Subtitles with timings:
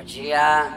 [0.00, 0.72] Magia.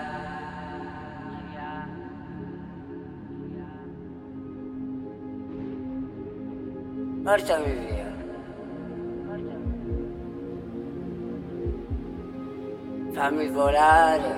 [7.23, 8.09] Portami via.
[13.13, 14.35] Fammi volare.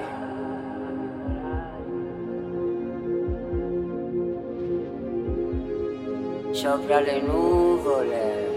[6.51, 8.54] Sopra le nuvole.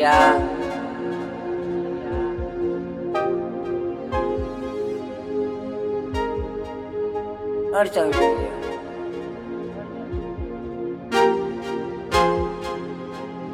[0.00, 0.40] Magia.
[7.70, 8.58] Portami via.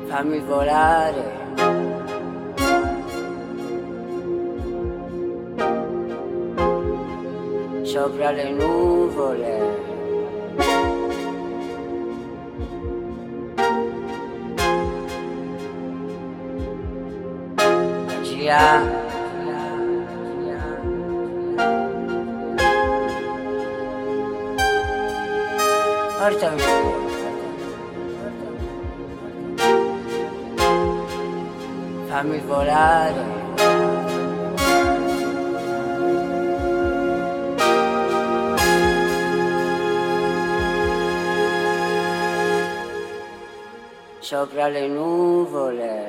[0.07, 1.35] Fammi volare.
[7.83, 9.96] Sopra le nuvole.
[18.47, 18.81] Magia.
[26.19, 27.31] Portami via.
[32.07, 33.35] Fammi volare.
[44.21, 46.06] Sopra le nuvole.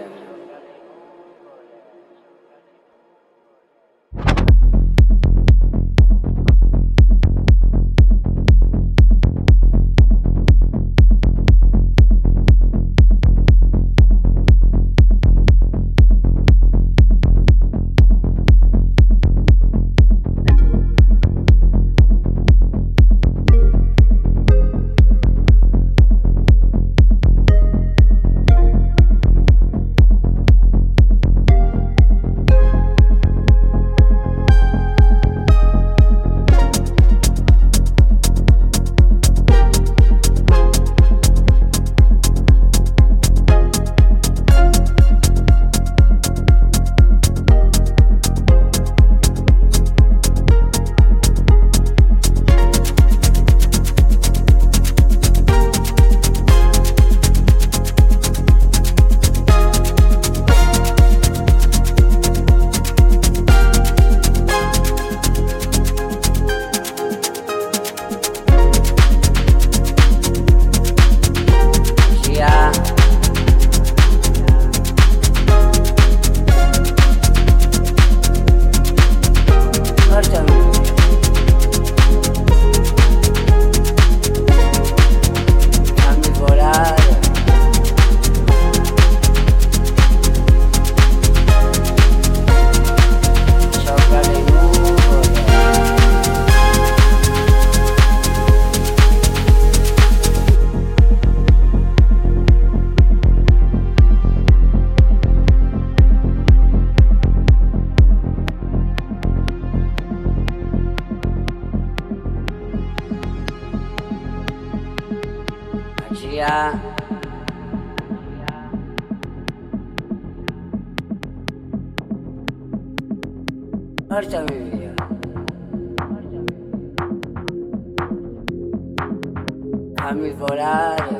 [130.17, 131.19] Fammi volare.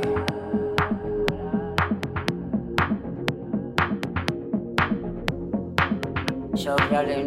[6.54, 7.24] Sopra le